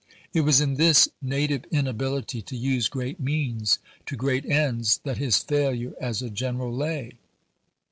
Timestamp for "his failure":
5.19-5.93